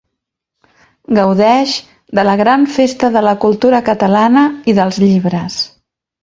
[1.17, 1.75] Gaudeix
[2.19, 5.61] de la gran festa de la cultura catalana i dels llibres.